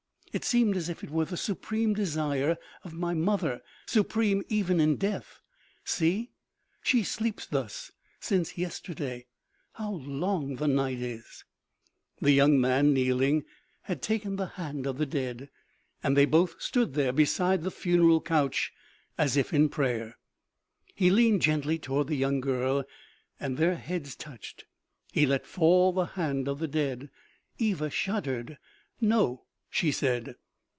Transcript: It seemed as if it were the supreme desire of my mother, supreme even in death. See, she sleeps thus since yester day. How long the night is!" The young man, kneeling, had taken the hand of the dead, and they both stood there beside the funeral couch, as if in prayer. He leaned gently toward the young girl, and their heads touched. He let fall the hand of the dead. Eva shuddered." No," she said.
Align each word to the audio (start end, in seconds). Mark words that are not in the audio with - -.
It 0.33 0.45
seemed 0.45 0.77
as 0.77 0.87
if 0.87 1.03
it 1.03 1.09
were 1.09 1.25
the 1.25 1.35
supreme 1.35 1.93
desire 1.93 2.57
of 2.85 2.93
my 2.93 3.13
mother, 3.13 3.61
supreme 3.85 4.43
even 4.47 4.79
in 4.79 4.95
death. 4.95 5.41
See, 5.83 6.31
she 6.81 7.03
sleeps 7.03 7.45
thus 7.45 7.91
since 8.21 8.57
yester 8.57 8.93
day. 8.93 9.25
How 9.73 9.91
long 9.91 10.55
the 10.55 10.69
night 10.69 10.99
is!" 10.99 11.43
The 12.21 12.31
young 12.31 12.61
man, 12.61 12.93
kneeling, 12.93 13.43
had 13.81 14.01
taken 14.01 14.37
the 14.37 14.45
hand 14.55 14.87
of 14.87 14.97
the 14.99 15.05
dead, 15.05 15.49
and 16.01 16.15
they 16.15 16.23
both 16.23 16.61
stood 16.61 16.93
there 16.93 17.11
beside 17.11 17.63
the 17.63 17.69
funeral 17.69 18.21
couch, 18.21 18.71
as 19.17 19.35
if 19.35 19.51
in 19.53 19.67
prayer. 19.67 20.17
He 20.95 21.09
leaned 21.11 21.41
gently 21.41 21.77
toward 21.77 22.07
the 22.07 22.15
young 22.15 22.39
girl, 22.39 22.85
and 23.37 23.57
their 23.57 23.75
heads 23.75 24.15
touched. 24.15 24.63
He 25.11 25.25
let 25.25 25.45
fall 25.45 25.91
the 25.91 26.05
hand 26.15 26.47
of 26.47 26.59
the 26.59 26.69
dead. 26.69 27.09
Eva 27.59 27.89
shuddered." 27.89 28.57
No," 29.01 29.43
she 29.73 29.89
said. 29.89 30.35